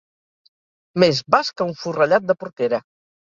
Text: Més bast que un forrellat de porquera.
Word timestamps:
Més 1.03 1.19
bast 1.35 1.53
que 1.59 1.69
un 1.73 1.77
forrellat 1.83 2.27
de 2.31 2.37
porquera. 2.45 2.81